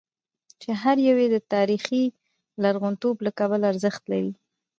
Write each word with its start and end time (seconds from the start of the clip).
چې 0.61 0.69
هر 0.81 0.97
یو 1.07 1.15
یې 1.23 1.27
د 1.31 1.37
تاریخي 1.53 2.03
لرغونتوب 2.63 3.15
له 3.25 3.31
کبله 3.39 3.65
ارزښت 3.71 4.03
لري. 4.11 4.31